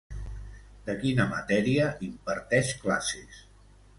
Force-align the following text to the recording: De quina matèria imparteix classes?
De 0.87 0.95
quina 1.01 1.27
matèria 1.33 1.91
imparteix 2.09 2.71
classes? 2.87 3.45